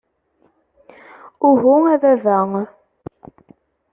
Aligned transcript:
Uhu 1.49 1.73
a 1.93 1.95
baba! 2.01 2.59